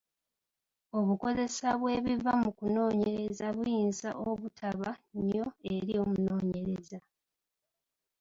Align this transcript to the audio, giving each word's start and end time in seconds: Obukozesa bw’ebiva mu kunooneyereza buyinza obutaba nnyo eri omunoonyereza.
Obukozesa 0.99 1.67
bw’ebiva 1.79 2.31
mu 2.41 2.49
kunooneyereza 2.57 3.45
buyinza 3.57 4.09
obutaba 4.29 4.89
nnyo 5.15 5.45
eri 5.73 5.93
omunoonyereza. 6.03 6.99